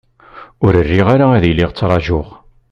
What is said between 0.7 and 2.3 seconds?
riɣ ara ad iliɣ trajuɣ.